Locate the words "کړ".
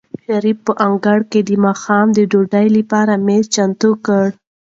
4.05-4.27